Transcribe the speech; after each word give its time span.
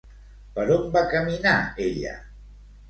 Per 0.55 0.65
on 0.77 0.89
va 0.97 1.05
caminar 1.13 1.55
ella? 1.91 2.19